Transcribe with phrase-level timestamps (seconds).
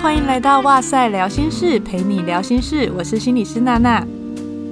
[0.00, 2.90] 欢迎来到哇塞聊心室，陪你聊心事。
[2.96, 4.06] 我是心理师娜娜。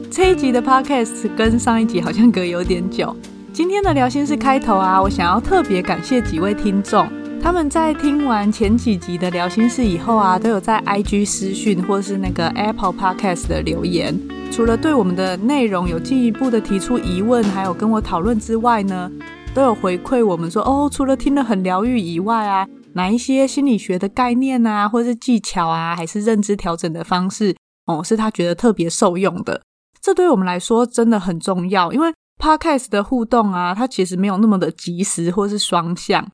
[0.08, 3.14] 这一集的 podcast 跟上一集好像隔有点久。
[3.52, 7.08] 今天的聊心室开头啊，我想要特别感谢几位听众，
[7.43, 14.16] 他们在听完前几集的聊心事以后啊，都有在 IG 私讯或是那个 Apple Podcast 的留言。
[14.52, 19.11] 除了对我们的内容有进一步的提出疑问，还有跟我讨论之外呢，
[19.52, 22.64] 都有回馈我们说哦，除了听得很疗愈以外啊。
[22.96, 29.63] 哪一些心理学的概念啊，或是技巧啊，还是认知调整的方式哦，是他觉得特别受用的。
[30.00, 36.27] 这对我们来说真的很重要，因为 Podcast 的互动啊，它其实没有那么的即时或是双向。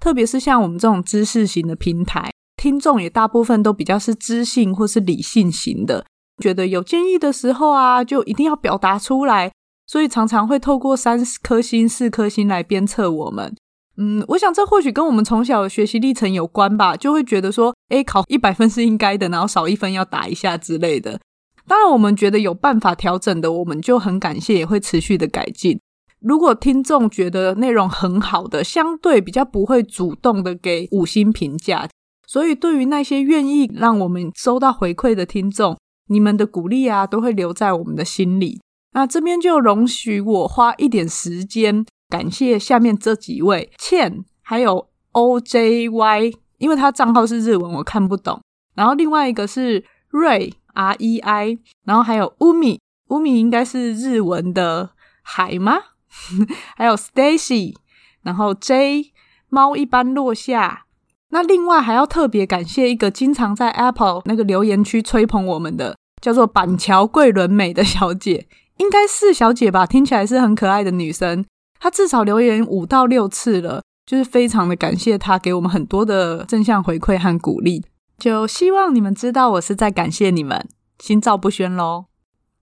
[0.00, 6.04] 特别是像我们这种知识型的平台，听众也大部分都比较是知性或是理性型的，
[6.42, 9.50] 觉得有建议的时候啊，就一定要表达出来，
[9.86, 13.54] 所以常常会透过三颗星、四颗星来鞭策我们。
[14.02, 21.20] 嗯，我想这或许跟我们从小的学习历程有关吧，就会觉得说，诶，考一百分是应该的，然后少一分要打一下之类的。
[21.68, 25.78] 当然，我们觉得有办法调整的，我们就很感谢，也会持续的改进。
[26.18, 31.86] 如果听众觉得内容很好的，相对比较不会主动的给五星评价。
[32.26, 35.76] 所以，对于那些愿意让我们收到回馈的听众，
[36.08, 38.60] 你们的鼓励啊，都会留在我们的心里。
[38.94, 41.84] 那这边就容许我花一点时间。
[42.10, 48.40] 感谢下面这几位倩，还有 OJY，因为他账号是日文，我看不懂。
[48.74, 54.90] 然后另外一个是瑞 R E I，然后还有乌米，乌米应该是日文的
[55.22, 55.78] 海吗？
[56.76, 57.74] 还有 Stacy，
[58.22, 59.12] 然后 J
[59.48, 60.86] 猫一般落下。
[61.32, 69.86] 那另外还要特别感谢一个经常在 Apple 那个留言区吹捧我们的，叫做板桥桂纶美的小姐，应该是小姐吧？
[69.86, 71.44] 听起来是很可爱的女生。
[71.80, 77.84] 他至少留言五到六次了，就是非常的感谢他给我们很多的正向回馈和鼓励。
[78.18, 80.68] 就希望你们知道我是在感谢你们，
[80.98, 82.04] 心照不宣喽。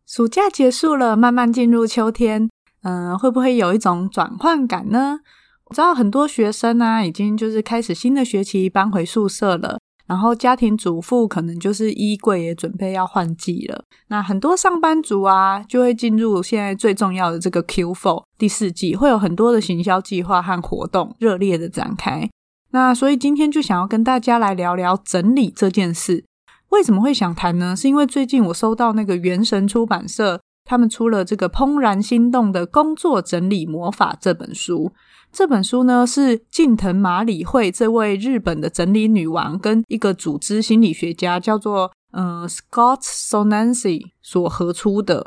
[0.07, 2.49] 暑假结束了，慢慢进入秋天，
[2.85, 5.19] 嗯、会不会有一种转换感呢？
[5.65, 9.79] 我知道很多学生啊，已经就是开始新的学期搬回宿舍了。
[10.09, 13.85] 然后家庭主妇可能就是衣柜也准备要换季了。
[14.09, 22.29] 那很多上班族啊，就会进入现在最重要的这个 Q4 第四季，会有很多的行销计划和活动热烈的展开。
[22.71, 26.25] 那所以今天就想要跟大家来聊聊整理这件事。
[26.71, 27.77] 为什么会想谈呢？
[27.77, 34.93] 是因为最近我收到那个原神出版社，他们出了这个《怦然心动的工作整理魔法》这本书。
[35.39, 45.25] 这本书呢，是近藤麻里惠这位日本的整理女王跟一个组织心理学家叫做呃 Scott Sonancy 所合出的。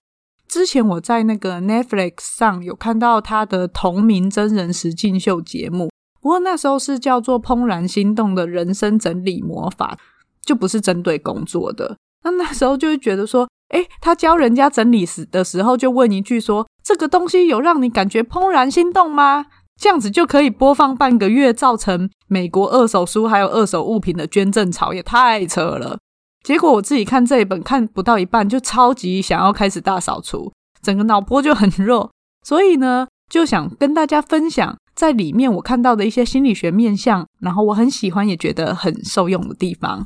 [0.49, 5.89] 之前我在那个 Netflix 上有看到他的同名真人实境秀节目，
[6.19, 9.97] 不过那时候是叫做《怦然心动的人生整理魔法》，
[10.45, 11.95] 就不是针对工作的。
[12.25, 19.45] 那那时候就会觉得说，诶，他教人家整理时的时候，就问一句说：“这个东西有让你感觉怦然心动吗？”
[19.81, 25.97] 这样子就可以播放半个月，造成美国二手书还有二手物品的捐赠潮，也太扯了。
[26.43, 30.53] 结果我自己看这一本，看不到一半就超级想要开始大扫除，
[30.83, 32.11] 整个脑波就很弱。
[32.43, 40.05] 所以呢，就想跟大家分享在里面我看到的一些心理学面向，然后我很喜欢也觉得很受用的地方。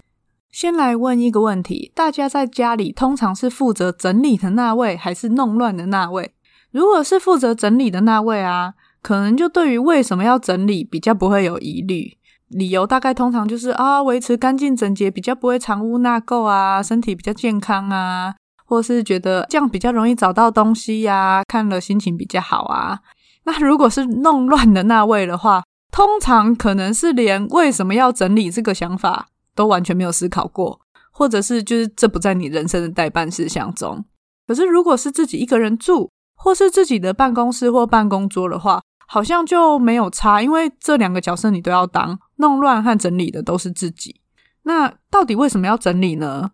[0.54, 6.32] 先来问一个问题：大家在家里通常是负责整理的那位，还是弄乱的那位？
[6.72, 8.74] 如果是负责整理的那位啊，
[9.06, 12.18] 可能就对于为什么要整理比较不会有疑虑，
[12.48, 18.34] 理由大概通常就是啊，维持干净整洁比较不会藏污纳垢啊，身体比较健康啊，
[18.66, 22.98] 或是觉得这样比较容易找到东西呀，看了心情比较好啊。
[23.44, 25.62] 那如果是弄乱的那位的话，
[25.92, 30.80] 通常可能是连为什么要整理这个想法都完全没有思考过，
[31.12, 34.04] 或者是就是这不在你人生的待办事项中。
[34.48, 44.22] 可是如果是自己一个人住，或是自己的办公室或办公桌的话，好像就没有差，因为这两个角色你都要当，弄乱和整理的都是自己。
[44.64, 46.52] 那到底为什么要整理呢？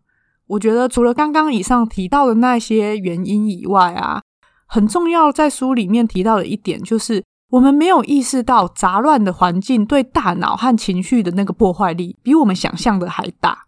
[0.48, 4.21] 我觉得除了刚刚以上提到的那些原因以外啊，
[4.68, 13.65] 很重要在书里面提到的一点就是，我们没有意识到杂乱的环境对大脑和情绪的那个破坏力比我们想象的还大。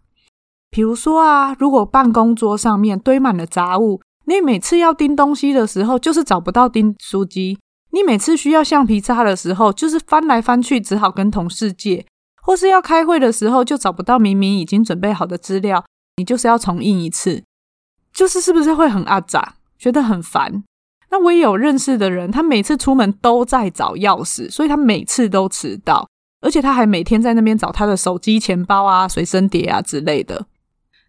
[0.70, 7.58] 比如说啊，如果办公桌上面堆满了杂物，你每次要钉东西的时候，就是找不到钉书机。
[7.94, 12.04] 你每次需要橡皮擦的时候，就是翻来翻去，只好跟同事借；
[12.42, 15.84] 或是要开会的时候，就找不到明明已经准备好的资料，
[16.16, 17.44] 你就是要重印一次，
[18.12, 20.64] 就是是不是会很阿杂，觉得很烦？
[21.12, 26.08] 那我也有认识的人，他每次出门都在找钥匙，所以他每次都迟到，
[26.40, 30.46] 而且他还每天在那边找他的手机、钱包啊、随身碟啊之类的。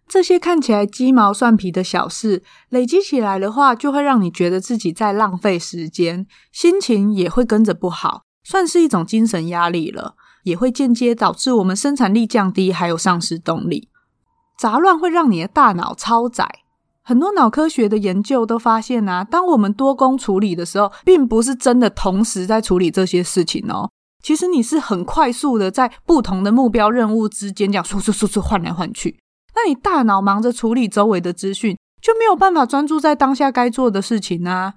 [0.08, 10.14] 这些看起来鸡毛蒜皮的小事，累积起来的话，就会让你觉得自己在浪费时间，心情也会跟着不好，算是一种精神压力了，
[10.44, 13.88] 也会间接导致我们生产力降低，还有丧失动力。
[14.56, 16.48] 杂乱会让你的大脑超载。
[17.02, 23.90] 很多脑科学的研究都发现啊，当我们多工处理的时候，并不是真的同时在处理这些事情哦。
[24.22, 29.18] 其实你是很快速的在不同的目标任务之间这样唰唰唰唰换来换去。
[29.56, 34.74] 那你大脑忙着处理周围的资讯，就没有办法专注在当下该做的事情啊。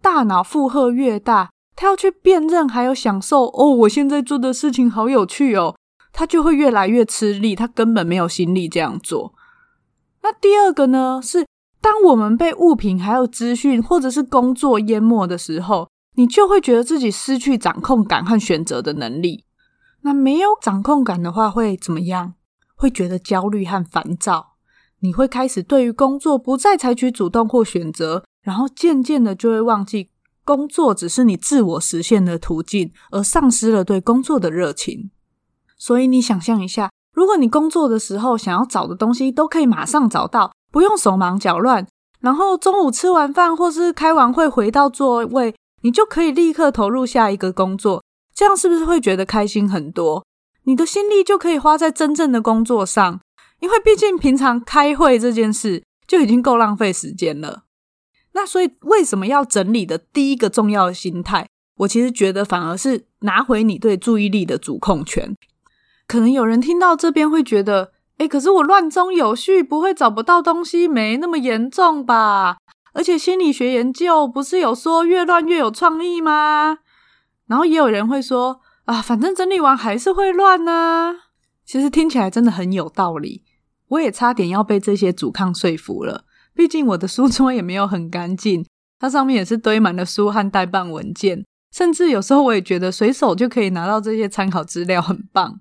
[0.00, 5.74] 大脑负荷越大，他要去辨认还有享受哦，我现在做的事情好有趣哦。
[6.12, 9.34] 他就会越来越吃力，他根本没有心力这样做。
[10.22, 11.44] 那第二个呢，是
[11.80, 19.44] 当我们被物品、还有资讯或者是工作淹没的时候，你就会觉得自己失去掌控感和选择的能力。
[20.02, 22.34] 那没有掌控感的话，会怎么样？
[22.76, 24.54] 会觉得焦虑和烦躁。
[25.00, 30.10] 你会开始对于工作不再采取主动或选择，然后渐渐的就会忘记
[30.44, 35.10] 工作只是你自我实现的途径，而丧失了对工作的热情。
[35.76, 41.86] 所以你想象一下，如果你工作的时候想要找的东西都可以马上找到，不用手忙脚乱，
[42.20, 48.02] 然后中午吃完饭或是开完会回到座位，你就可以立刻投入下一个工作，
[48.34, 50.24] 这样是不是会觉得开心很多？
[50.64, 53.20] 你的心力就可以花在真正的工作上，
[53.60, 57.64] 因为毕竟平常开会这件事就已经够浪费时间了。
[58.32, 61.46] 那所以为什么要整理的第一个重要的心态，
[61.78, 65.34] 我其实觉得反而是拿回你对注意力的主控权。
[66.06, 72.56] 可能有人听到这边会觉得，诶，可是我乱中有序，不会找不到东西，没那么严重吧？
[72.92, 76.78] 而且心理学研究不是有说越乱越有创意吗？
[77.46, 81.14] 然后也有人会说，啊，反正整理完还是会乱呢。
[81.64, 83.42] 其实听起来真的很有道理，
[83.88, 86.24] 我也差点要被这些阻抗说服了。
[86.52, 88.66] 毕竟我的书桌也没有很干净，
[88.98, 95.60] 它上面也是堆满了书和待办文件，甚至有时候我也觉得随手就可以拿到这些参考资料，很棒。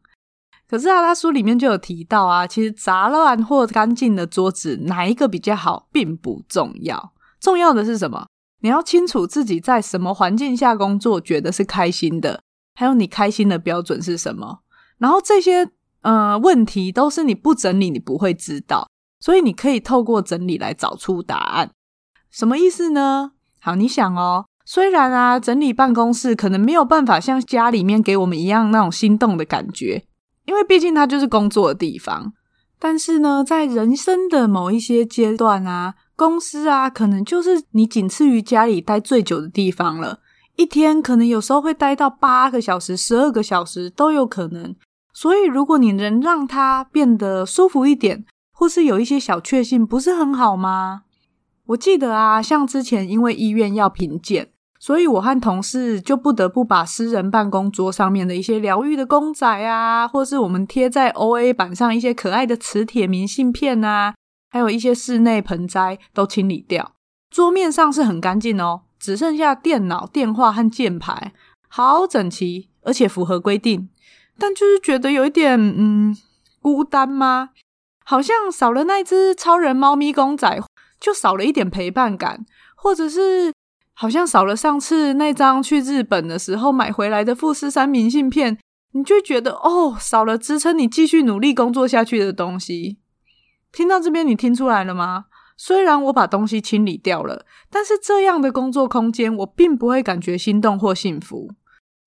[0.68, 7.14] 可是啊，他书里面就有提到啊，其实杂乱或干净的桌子哪一个比较好，并不重要。
[7.40, 8.28] 重要的是什么？
[8.62, 12.42] 你要清楚自己在什么环境下工作，觉得是开心的，
[12.74, 14.60] 还有你开心的标准是什么。
[14.98, 15.70] 然后这些
[16.02, 18.88] 呃问题都是你不整理你不会知道，
[19.20, 21.72] 所以你可以透过整理来找出答案。
[22.30, 23.32] 什么意思呢？
[23.60, 30.06] 好，你想哦，虽然啊整理办公室可能没有办法像家里面给我们一样那种心动的感觉。
[30.46, 32.34] 因为毕竟它就是工作的地方，
[32.78, 40.20] 但是呢，在人生的某一些阶段啊，公司啊，可能就是你仅次于家里待最久的地方了。
[40.56, 44.76] 一天可能有时候会待到八个小时、十二个小时都有可能。
[45.14, 51.04] 所以，如果你能让它变得舒服一点，或是有一些小确幸，不是很好吗？
[51.68, 54.50] 我记得啊，像之前因为医院要评鉴。
[54.80, 64.14] 所以，我和同事就不得不把私人办公桌上面的一些疗愈的公仔啊，或是我们贴在 OA 板上一些可爱的磁铁明信片啊，
[64.50, 66.92] 还有一些室内盆栽都清理掉。
[67.30, 71.34] 桌面上是很干净哦，只剩下电脑、电话和键盘，
[71.68, 73.90] 好整齐，而且符合规定。
[74.40, 76.16] 但就是觉得有一点，嗯，
[76.62, 77.50] 孤单吗？
[78.06, 80.62] 好像少了那只超人猫咪公仔，
[81.02, 82.46] 就少了一点陪伴感，
[82.76, 83.52] 或者是。
[83.96, 88.58] 好像少了上次那张去日本的时候买回来的富士山明信片，
[88.94, 92.98] 你就觉得哦，少了支撑你继续努力工作下去的东西。
[93.72, 95.26] 听到这边，你听出来了吗？
[95.58, 101.52] 虽然我把东西清理掉了，但是这样的工作空间，我并不会感觉心动或幸福。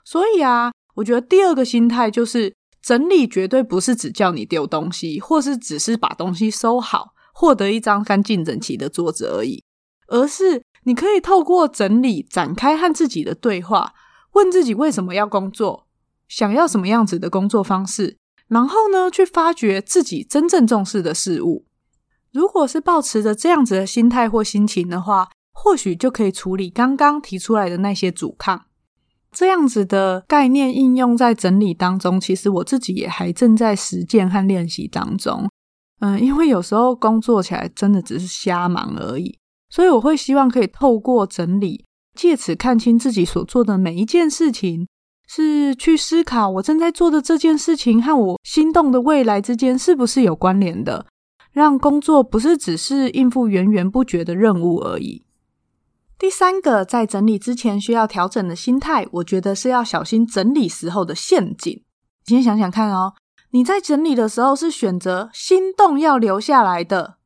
[0.04, 9.62] 所以啊，我觉得第二个心态就是，整理绝对不是只叫你丢东西，或是只是把东西收好，获得一张干净整齐的桌子而已，
[10.08, 10.62] 而是。
[10.84, 13.92] 你可以透过整理展开和自己的对话，
[14.34, 15.88] 问自己为什么要工作，
[16.28, 21.65] 想要什么样子的工作方式，然后呢，去发掘自己真正重视的事物。
[22.36, 28.66] 如果是抱持着这样子的心态或心情的话，或许就可以处理刚刚提出来的那些阻抗。
[29.32, 35.48] 这样子的概念应用在整理当中，其实我自己也还正在实践和练习当中。
[36.00, 39.38] 嗯，因为有时候工作起来真的只是瞎忙而已。
[39.70, 44.86] 所以我会希望可以透过整理，借此看清自己所做的每一件事情，
[45.26, 51.06] 是去思考我正在做的这件事情和我心动的未来之间是不是有关联的，
[51.56, 55.24] 让工作不是只是应付源源不绝的任务而已。
[56.18, 61.82] 第三个，在整理之前需要调整的心态，我觉得是要小心整理时候的陷阱。
[62.26, 63.14] 先想想看哦，
[63.52, 67.16] 你在整理的时候是选择心动要留下来的，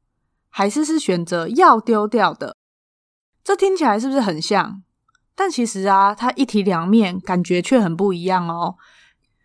[0.49, 2.55] 还是是选择要丢掉的？
[3.43, 4.85] 这听起来是不是很像？
[5.35, 8.77] 但其实啊，它一体两面，感觉却很不一样哦。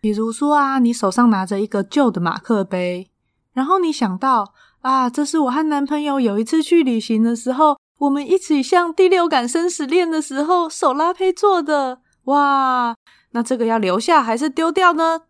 [0.00, 3.10] 比如说啊，你手上拿着一个旧的马克杯，
[3.52, 4.52] 然后你想到
[4.86, 12.02] 啊，这是我和男朋友有一次去旅行的时候，我们一起像第六感生死恋的时候手拉胚做的。
[12.26, 12.94] 哇，
[13.32, 15.22] 那这个要留下还是丢掉呢？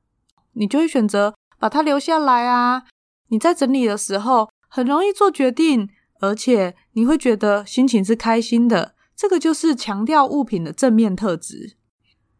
[0.52, 2.82] 你就会选择把它留下来啊。
[3.28, 5.88] 你在整理的时候很容易做决定，
[6.20, 8.94] 而且你会觉得心情是开心的。
[9.16, 11.78] 这个就是强调物品的正面特质。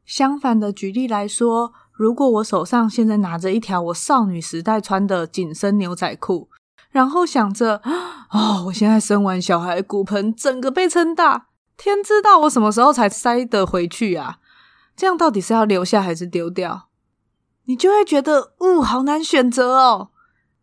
[0.05, 6.51] 相反的，举例来说，如果我手上现在拿着一条我少女时代穿的紧身牛仔裤，
[6.97, 7.83] 然后想着，
[8.31, 14.39] 哦，我现在生完小孩，骨盆整个被撑大，天知道我什么时候才塞得回去啊？
[14.97, 16.89] 这样到底是要留下还是丢掉？
[17.67, 20.09] 你就会觉得，呜、哦，好难选择哦，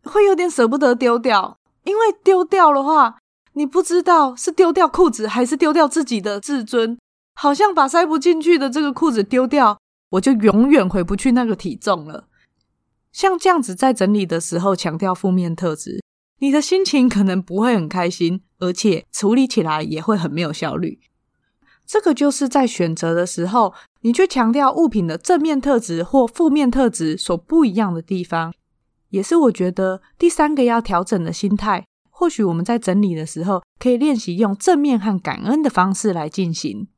[0.05, 3.17] 会有点舍不得丢掉，因为丢掉的话。
[3.55, 6.97] 你不知道是丢掉裤子还是丢掉自己的自尊，
[7.35, 9.77] 好像把塞不进去的这个裤子丢掉，
[10.09, 12.25] 我就永远回不去那个体重了。
[13.11, 16.02] 像这样子在整理的时候强调负面特质，
[16.43, 20.99] 你的心情可能不会很开心，而且处理起来也会很没有效率。
[21.85, 28.53] 这个就是在选择的时候，你去强调物品的正面特质或负面特质所不一样的地方，
[29.11, 31.85] 也是我觉得第三个要调整的心态。
[32.09, 36.89] 或许我们在整理的时候，可以练习用正面和感恩的方式来进行。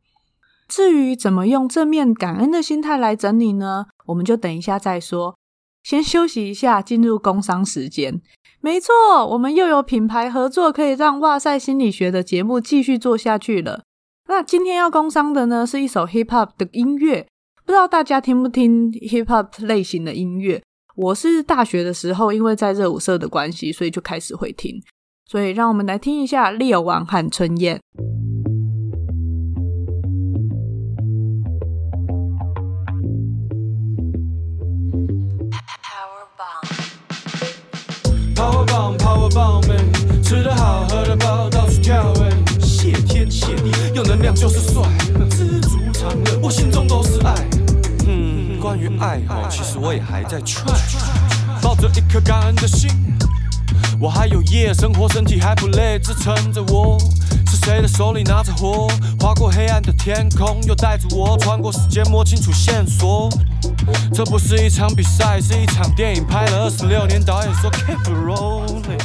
[0.68, 3.86] 至于怎么用正面感恩的心态来整理呢？
[4.08, 5.38] 我们就等一下再说。
[5.86, 8.20] 先休息一下，进入工商时间。
[8.60, 8.92] 没错，
[9.28, 13.84] 我们又有品牌合作，可以让哇塞心理学的节目继续做下去了。
[14.28, 17.28] 那今天要工商的呢，是一首 hip hop 的音乐。
[17.64, 20.60] 不知道大家听不听 hip hop 类型的音乐？
[20.96, 24.82] 我是大学的时候，因为在热舞社的关系，所以就开始会听。
[25.30, 27.80] 所以，让我们来听一下猎王和春燕。
[38.36, 39.64] Power bomb, Power bomb
[40.22, 42.14] 吃得好，喝得饱，到处跳，
[42.60, 44.84] 谢天谢地，有能量就是帅，
[45.30, 47.34] 知足常乐，我心中都是爱。
[48.06, 50.66] 嗯，关于爱，其实我也还在 try，
[51.62, 52.92] 抱着一颗感恩的心。
[54.00, 56.98] 我还有夜生活，身体还不累，支撑着我。
[57.66, 58.88] 谁的手里拿着火，
[59.20, 63.28] 划过黑暗的天空，又带着我穿过时间，摸清楚线索。
[64.14, 69.02] 这不是一场比赛，是一场电影，拍了二十六年，导演说 keep rolling。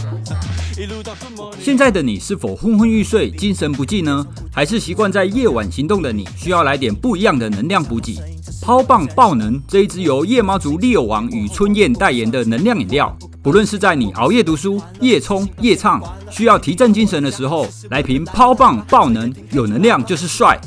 [0.79, 1.15] 一路到
[1.59, 4.27] 现在的你是否昏昏欲睡，精神不济呢？
[4.53, 8.19] 还是习惯在夜晚行动的你，需要来点不一样的能量补给
[8.63, 13.17] 抛棒爆能这一支由夜猫族利友王与春燕代言的能量饮料。
[13.43, 16.01] 不论是在你熬夜读书、夜冲、夜唱，
[16.31, 20.61] 需要提振精神的时候，来瓶抛棒爆能，有能量就是帅。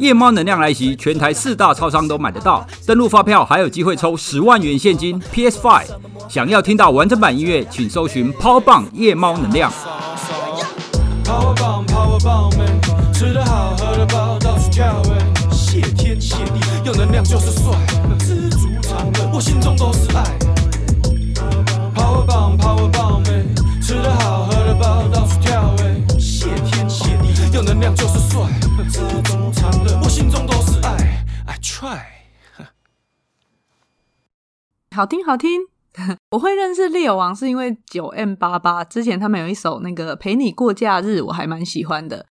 [0.00, 5.82] 夜猫能量来袭，全台四大超商都买得到，登录发票还有机会抽十万元现金 PS5。
[6.28, 9.72] 想要听到完整版音乐，请搜寻抛棒夜猫能量。
[16.88, 17.70] 有能量就是帅，
[18.18, 20.24] 知足常乐，我心中都是爱。
[21.94, 23.22] Power 棒，Power 棒，
[23.82, 25.76] 吃得好，喝得饱，到处跳，
[26.18, 28.40] 谢天谢地，有能量就是帅，
[28.88, 32.00] 知足常乐，我心中都是爱，I try。
[34.96, 35.60] 好听好听，
[36.32, 42.24] 我会认识猎王是因为九 M 八八之前他们有一首那个陪你过假日，我还蛮喜欢的。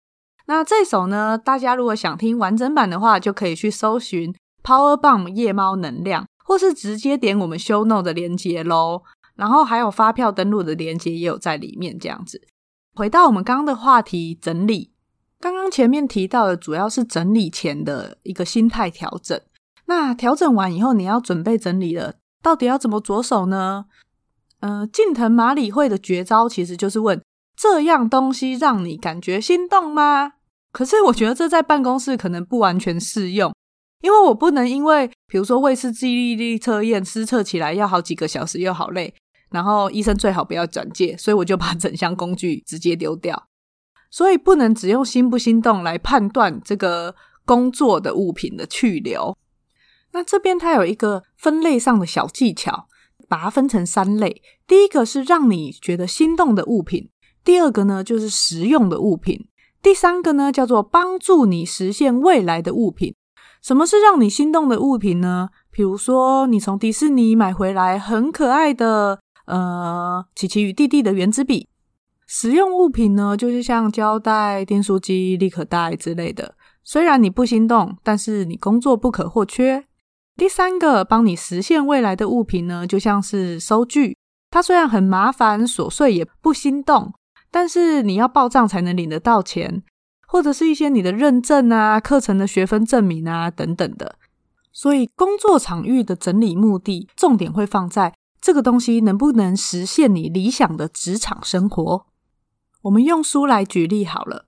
[0.47, 4.35] 那这首呢，大家如果想听完整版的话，就可以去搜寻
[4.67, 9.05] Power 棒夜猫能量，或是直接点我们 Show Note 的连接喽。
[9.37, 12.43] 然后还有发票登录的连接也有在里面，这样子。
[12.95, 14.91] 回到我们刚刚的话题，整理。
[15.39, 19.41] 刚刚前面提到的主要是整理前的一个心态调整。
[19.85, 23.85] 那调整完以后，你要准备整理了，到底要怎么着手呢？
[24.61, 27.23] 嗯、呃，近藤麻理惠的绝招其实就是问：
[27.55, 30.33] 这样东西让你感觉心动吗？
[30.73, 33.55] 可是我觉得这在办公室可能不完全适用。
[34.03, 39.15] 因为我不能因为，比如说卫士记忆力测验失测起来要好几个小时又好累，
[39.51, 43.49] 然后医生最好不要转介，所以我就把整箱工具直接丢掉。
[44.11, 49.37] 所以不能只用心不心动来判断这个工作的物品的去留。
[50.13, 52.89] 那这边它有一个分类上的小技巧，
[53.29, 54.43] 把它分成三类。
[54.67, 57.11] 第一个是让你觉得心动的物品，
[57.45, 59.49] 第二个呢就是实用的物品，
[59.83, 63.15] 第三个呢叫做帮助你实现未来的物品。
[63.67, 65.49] 什么是让你心动的物品呢？
[65.73, 71.67] 比如说，你从迪士尼买回来很可爱的呃琪琪与弟弟的原子笔。
[72.29, 76.55] 实用物品呢，就是像胶带、订书机、立可带之类的。
[76.85, 79.85] 虽然你不心动，但是你工作不可或缺。
[80.37, 84.17] 第三个帮你实现未来的物品呢，就像是收据。
[84.49, 87.13] 它虽然很麻烦、琐碎，也不心动，
[87.51, 89.83] 但是你要报账才能领得到钱，
[90.37, 94.17] 或者是一些你的认证啊、课程的学分证明啊等等的。
[94.71, 102.05] 所以，工作场域的整理目的，重点会放在这个东西能不能实现你理想的职场生活。
[102.83, 104.45] 我们用书来举例好了，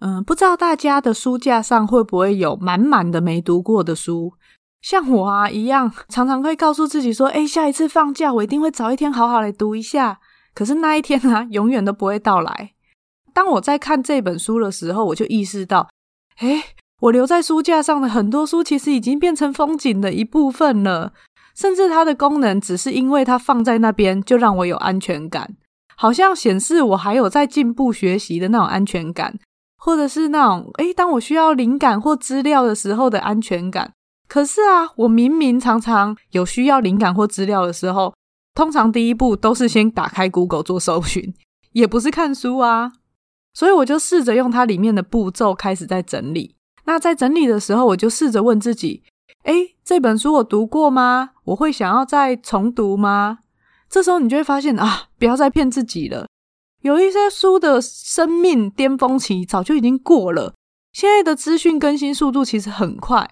[0.00, 4.32] 嗯，不知道大家的书架上会不会有满满的没读过的书？
[4.80, 10.18] 像我啊一样，常常会告诉自己说：“诶，下一次放假我一定会找一天好好来读一下。”
[10.56, 12.72] 可是那一天啊，永远都不会到来。
[13.36, 15.90] 当我在看这本书的时候，我就意识到，
[16.38, 16.62] 诶，
[17.02, 21.12] 我留在书架上的很多书，其实已经变成风景的一部分了。
[21.54, 25.54] 甚至它的功能，只是因为它放在那边，就让我有安全感。
[25.96, 29.38] 好像显示我还有在进步学习的那种安全感，
[29.76, 33.92] 或者是那种诶，当我需要灵感或资料的时候的安全感。
[34.26, 38.14] 可是啊，我明明常常有需要灵感或资料的时候，
[38.54, 41.34] 通常第一步都是先打开 Google 做搜寻，
[41.72, 42.92] 也不是看书啊。
[43.56, 46.54] 所以我就试着用它里面的步骤开始在整理。
[46.84, 49.02] 那在整理的时候，我就试着问自己：
[49.44, 51.30] 诶，这本书我读过吗？
[51.44, 53.38] 我会想要再重读吗？
[53.88, 56.26] 这时候你就会发现啊，不要再骗自己了。
[56.82, 60.52] 有一些书的生命巅峰期早就已经过了。
[60.92, 63.26] 现在的资讯更新速度其实很快，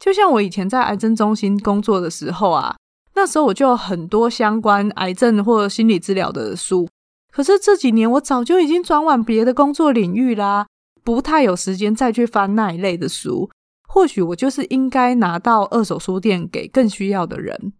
[0.00, 2.74] 就像我以前在癌症中心工作的时候啊，
[3.14, 6.88] 那时候我就有很多相关癌症或心理治疗的书。
[7.30, 10.66] 可是这几年我早就已经转往别的工作领域啦，
[11.04, 13.50] 不太有时间再去翻那一类的书。
[13.88, 17.72] 或许我就是应该拿到二手书店给更需要的人。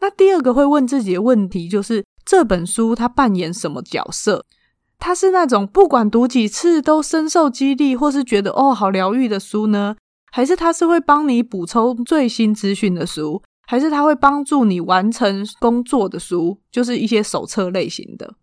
[0.00, 4.44] 那第二个会问自己的问题就是，这本书它扮演什么角色？
[4.98, 9.96] 它是那种不管读几次都深受激励，或是觉得哦好疗愈的书呢？
[10.32, 13.40] 还是它是会帮你补充最新资讯的书？
[13.66, 16.58] 还是它会帮助你完成工作的书？
[16.70, 18.34] 就是一些手册类型的。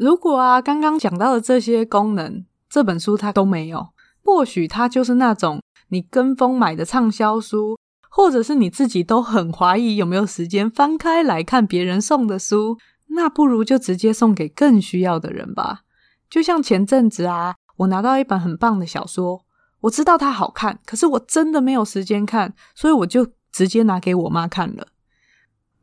[0.00, 3.90] 如果啊，刚刚讲到的这些功能，这本书它都没有，
[4.24, 5.60] 或许它就是那种
[5.90, 7.78] 你跟风买的畅销书。
[8.12, 12.76] 或者是你自己都很怀疑有没有时间翻开来看别人送的书，
[13.10, 15.82] 那不如就直接送给更需要的人吧。
[16.28, 19.42] 就像前阵子啊，我拿到一本很棒的小说，
[19.82, 24.88] 我知道它好看，可是我真的没有时间看，所以我就直接拿给我妈看了。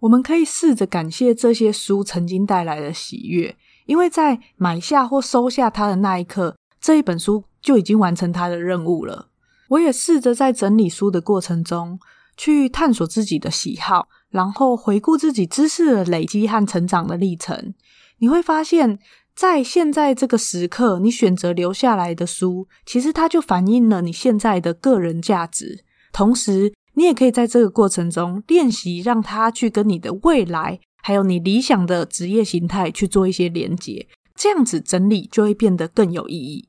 [0.01, 3.55] 我们可以试着感谢这些书曾经带来的喜悦，
[3.87, 9.29] 因为在买下或收下它的那一刻，这一本书就已经完成它的任务了。
[9.69, 11.99] 我也试着在整理书的过程中，
[12.37, 17.73] 去探索自己的喜好，然后回顾自己知识的累积和成长的历程。
[18.19, 18.99] 你会发现，
[19.35, 25.83] 在现在这个时刻，你选择留下来的书，其实它就反映了你现在的个人价值。
[26.13, 34.09] 同时，你也可以在这个过程中练习，让它去跟你的未来，还有你理想的职业形态去做一些连接。
[34.35, 36.67] 这样子整理就会变得更有意义。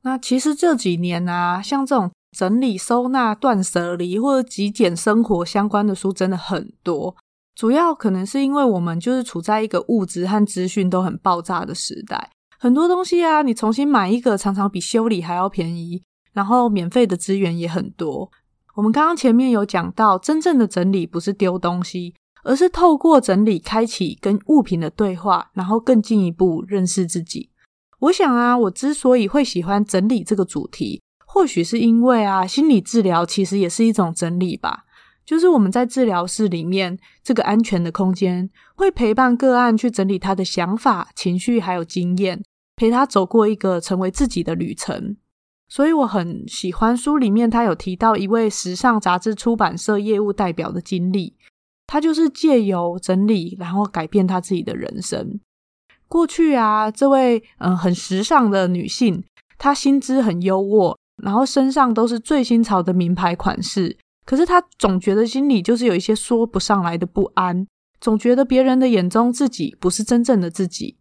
[0.00, 2.10] 那其实这几年啊，像这种。
[2.36, 7.16] 整理、收纳、断舍离或者极简生活相关的书真的很多，
[7.54, 16.02] 主要可能是因为我们就是处在一个物质和资讯都很爆炸的时代，很多东西啊，你重新买一个常常比修理还要便宜，
[16.34, 18.30] 然后免费的资源也很多。
[18.74, 27.50] 我们刚刚前面有讲到，真正的整理不是丢东西，而是透过整理开启跟物品的对话，然后更进一步认识自己。
[28.00, 31.02] 我想啊，我之所以会喜欢整理这个主题。
[31.26, 34.84] 或许是因为啊，心理治疗其实也是一种整理吧。
[35.26, 42.42] 就是我们在治疗室里面这个安全的空间，会陪伴个案去整理他的想法、情绪还有经验，
[42.76, 45.16] 陪他走过一个成为自己的旅程。
[45.68, 51.36] 所以我很喜欢书里面他有提到一位时尚杂志出版社业务代表的经历，
[51.88, 55.40] 他就是借由整理，然后改变他自己的人生。
[56.06, 59.24] 过去啊，这位嗯、很时尚的女性，
[59.58, 60.96] 她薪资很优渥。
[61.20, 67.66] 然后身上都是最新潮的名牌款式，可是她总觉得心里就是有一些说不上来的不安，
[68.00, 70.96] 总觉得别人的眼中自己不是真正的自己。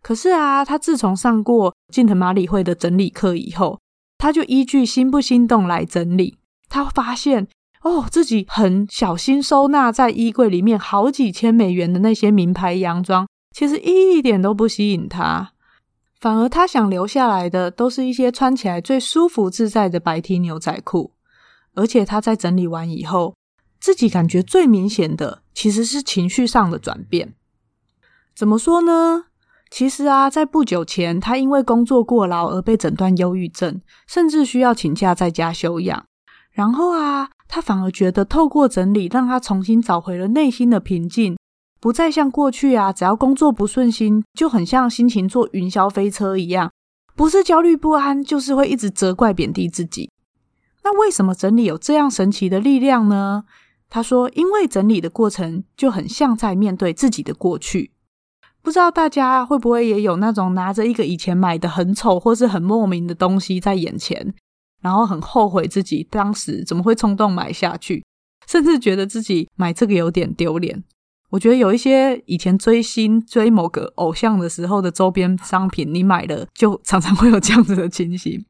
[0.00, 3.78] 可是啊，她自从上过近藤麻里惠的整理课以后，
[4.16, 6.38] 她就依据心不心动来整理。
[6.70, 7.46] 她发现
[7.82, 15.52] 哦，自己很小心收纳在衣柜里面好几千美元的那些名牌洋装，其实一点都不吸引他。
[16.20, 21.12] 反而他想留下来的都是一些穿起来最舒服自在的白 T 牛仔裤，
[21.74, 23.36] 而且他在整理完以后，
[23.80, 27.34] 自己感觉最明显的其实是情绪上的转变。
[28.34, 29.26] 怎么说呢？
[29.70, 36.04] 其实啊，在不久前，他因为工作过劳而被诊断忧郁症，甚至需要请假在家休养。
[36.50, 41.36] 然后啊，他反而觉得透过整理，让他重新找回了内心的平静，
[41.80, 46.70] 不再像过去啊，只要工作不顺心，就很像心情坐云霄飞车一样，
[47.16, 50.10] 不是焦虑不安，就是会一直责怪贬低自己。
[50.84, 53.44] 那为什么整理有这样神奇的力量呢？
[53.90, 57.92] 他说，因为整理的过程就很像在面对自己的过去。
[58.60, 64.34] 不知道大家会不会也有那种拿着一个以前买的很丑或是很莫名的东西在眼前，
[64.82, 68.04] 然后很后悔自己当时怎么会冲动买下去，
[68.46, 70.84] 甚至觉得自己买这个有点丢脸。
[71.30, 78.44] 我觉得有一些以前追星追某个偶像的时候的周边商品，你买了就常常会有这样子的情形。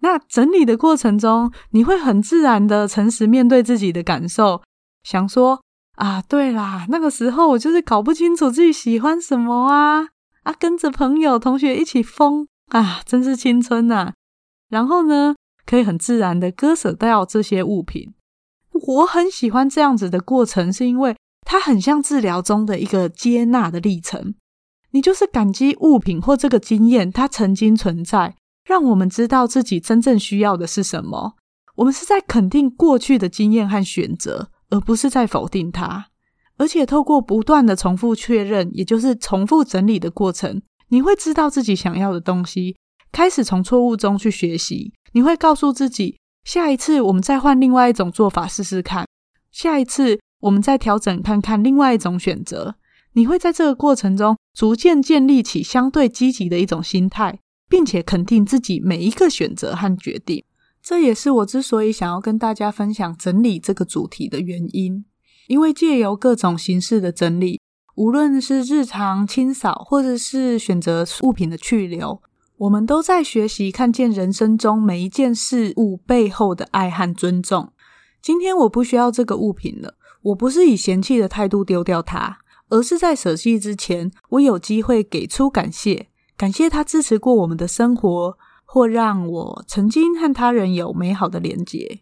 [0.00, 4.62] 那整理的过程中，你会很自然的诚实面对自己的感受，
[5.02, 5.60] 想说。
[5.96, 10.08] 啊，对啦，那个时候我就是搞不清楚自己喜欢什么啊
[10.42, 14.12] 啊，跟着朋友同学一起疯啊，真是青春呐！
[14.68, 18.14] 然后呢，可以很自然的割舍掉这些物品。
[18.72, 24.34] 我很喜欢这样子的过程，是因为它很像治疗中的一个接纳的历程。
[24.90, 31.34] 你就是感激物品或这个经验，它曾经存在，让我们知道自己真正需要的是什么。
[31.76, 34.50] 我们是在肯定过去的经验和选择。
[34.70, 36.06] 而不是在否定它，
[36.56, 42.74] 而且透过不断的重复确认，也就是重复整理的过程，你会知道自己想要的东西，
[43.12, 44.92] 开始从错误中去学习。
[45.14, 49.06] 你会告诉自己，下一次我们再换另外一种做法试试看，
[49.52, 52.74] 下一次我们再调整看看另外一种选择。
[53.12, 60.44] 你会在这个过程中逐渐建立起相对积极的一种心态，并且肯定自己每一个选择和决定。
[60.82, 65.04] 这也是我之所以想要跟大家分享整理这个主题的原因，
[65.46, 67.60] 因为借由各种形式的整理，
[67.94, 72.20] 无论是日常清扫，或者是选择物品的去留，
[72.58, 77.72] 我们都在学习看见人生中每一件事物背后的爱和尊重。
[78.22, 82.38] 今天我不需要这个物品了，我不是以嫌弃的态度丢掉它，
[82.68, 88.36] 而是在舍弃之前，我有机会给出感谢，感谢它支持过我们的生活。
[88.66, 92.00] 或让我曾经和他人有美好的连结。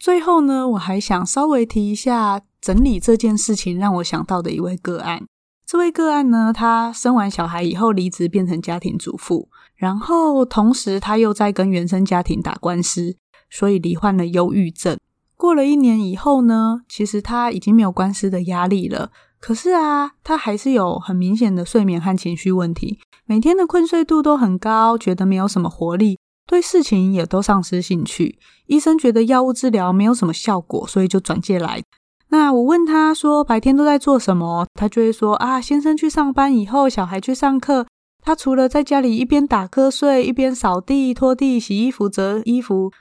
[0.00, 5.26] 最后呢，我还想稍微提一下整理这件事情，让我想到的一位个案。
[5.66, 13.16] 这位个案呢，他生完小孩以后离职，变成家庭主妇，然后同时他又在跟原生家庭打官司，
[13.50, 14.96] 所以罹患了忧郁症。
[15.36, 19.10] 过了一年以后呢，其实他已经没有官司的压力了。
[19.40, 28.38] 可是啊，他还是有很明显的睡眠和情绪问题，每天的困睡度都很高，觉得没有什么活力，对事情也都丧失兴趣。
[28.66, 31.82] 医生觉得药物治疗没有什么效果，所以就转介来。
[32.28, 37.86] 那我问他说白天都在做什么，他就会说啊，先生去上班以后，小孩去上课，
[38.22, 42.92] 他除了在家里一边打瞌睡，一边扫地、拖地、洗衣服、折衣服，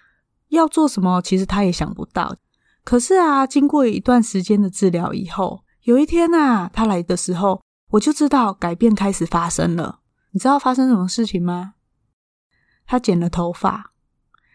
[0.50, 2.36] 要做什么，其实他也想不到。
[2.84, 7.62] 可是啊，经过一段时间的治疗以后，有一天啊，他来的时候，
[7.92, 10.02] 我就知道改变开始发生了。
[10.32, 11.74] 你知道发生什么事情吗？
[12.86, 13.92] 他剪了头发，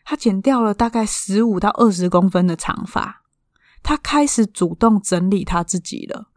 [0.05, 3.20] 他剪掉了大概十五到二十公分的长发，
[3.83, 6.29] 他开始主动整理他自己了。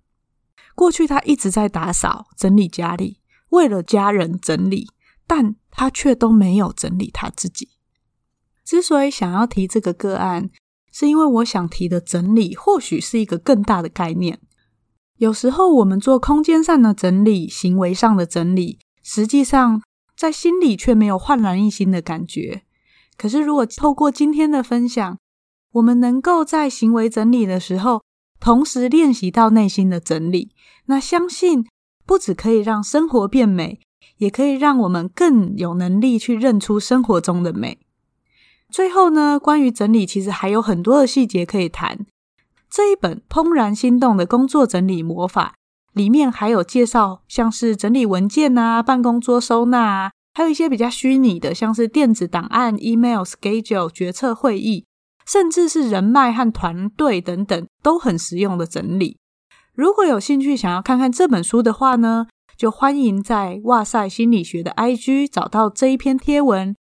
[0.76, 4.88] 过去他一直在打扫、整理家里，为了家人整理，
[5.28, 7.70] 但他却都没有整理他自己。
[8.66, 10.50] 之所以想要提这个个案，
[10.92, 14.40] 是因为我想提的整理，或许是一个更大的概念。
[15.18, 19.82] 有时候我们做空间上的整理，行为上的整理，实际上
[20.18, 22.64] 在心里却没有焕然一新的感觉。
[23.16, 25.20] 可是如果透过今天的分享，
[25.74, 28.02] 我们能够在行为整理的时候，
[28.40, 30.52] 同时练习到内心的整理，
[30.86, 31.66] 那相信
[32.06, 33.80] 不只可以让生活变美，
[34.18, 37.80] 也可以让我们更有能力去认出生活中的美。
[38.70, 42.06] 最后呢，关于整理，其实还有很多的细节可以谈。
[42.70, 45.56] 这一本《怦然心动的工作整理魔法》
[45.94, 54.86] 里面还有介绍，像是整理文件啊、办公桌收纳啊，还有一些比较虚拟的，像是电子档案、email、schedule、决策会议，
[55.26, 59.18] 甚至是人脉和团队等等，都很实用的整理。
[59.74, 66.76] 如果有兴趣想要看看这本书的话呢，就欢迎在哇塞心理学的 IG 找到这一篇贴文，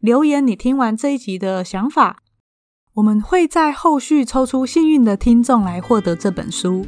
[0.00, 2.18] 留言你听完这一集的想法。
[2.94, 6.84] 我们会在后续抽出幸运的听众来获得这本书。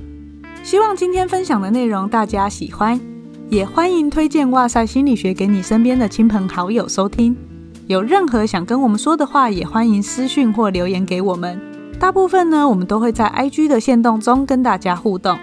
[0.63, 3.01] 希望今天分享的内容大家喜欢，
[3.49, 7.50] 也欢迎推荐《哇塞心理学》给你身边的亲朋好友收听。
[7.91, 11.61] 有任何想跟我们说的话，也欢迎私讯或留言给我们。
[11.99, 15.37] 大部分呢，我们都会在 IG 的线动中跟大家互动。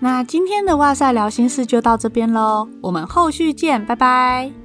[0.00, 4.63] 那今天的哇塞聊心事就到这边喽，我们后续见，拜拜。